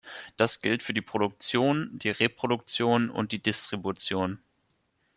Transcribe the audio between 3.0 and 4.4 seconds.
und die Distribution.